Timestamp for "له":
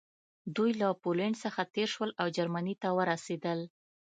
0.81-0.87